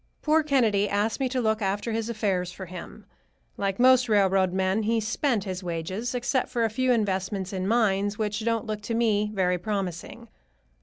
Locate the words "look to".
8.65-8.95